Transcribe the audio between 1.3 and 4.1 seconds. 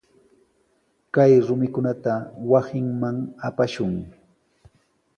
rumikunata wasinman apashun.